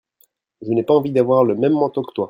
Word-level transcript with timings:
Je 0.63 0.71
n'ai 0.71 0.81
pas 0.81 0.95
envie 0.95 1.11
d'avoir 1.11 1.43
le 1.43 1.53
même 1.53 1.73
manteau 1.73 2.01
que 2.01 2.11
toi. 2.13 2.19